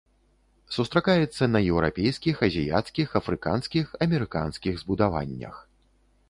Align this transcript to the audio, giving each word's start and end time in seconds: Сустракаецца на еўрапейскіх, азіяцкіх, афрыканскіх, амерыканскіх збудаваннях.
Сустракаецца 0.75 1.43
на 1.55 1.59
еўрапейскіх, 1.73 2.35
азіяцкіх, 2.47 3.07
афрыканскіх, 3.21 3.93
амерыканскіх 4.07 4.73
збудаваннях. 4.85 5.55